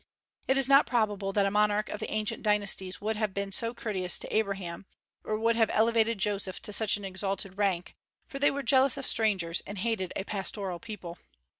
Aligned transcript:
It 0.47 0.57
is 0.57 0.67
not 0.67 0.87
probable 0.87 1.31
that 1.31 1.45
a 1.45 1.51
monarch 1.51 1.87
of 1.89 1.99
the 1.99 2.09
ancient 2.09 2.41
dynasties 2.41 3.01
would 3.01 3.17
have 3.17 3.35
been 3.35 3.51
so 3.51 3.71
courteous 3.75 4.17
to 4.17 4.35
Abraham, 4.35 4.87
or 5.23 5.37
would 5.37 5.55
have 5.55 5.69
elevated 5.71 6.17
Joseph 6.17 6.59
to 6.63 6.73
such 6.73 6.97
an 6.97 7.05
exalted 7.05 7.55
rank, 7.59 7.95
for 8.25 8.39
they 8.39 8.49
were 8.49 8.63
jealous 8.63 8.97
of 8.97 9.05
strangers, 9.05 9.61
and 9.67 9.77
hated 9.77 10.11
a 10.15 10.23
pastoral 10.23 10.79
people. 10.79 11.19